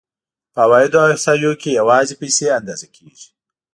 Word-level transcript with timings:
په 0.53 0.59
عوایدو 0.65 0.99
احصایو 1.09 1.51
کې 1.61 1.77
یوازې 1.79 2.15
پیسې 2.21 2.45
اندازه 2.59 2.87
کېږي 2.95 3.27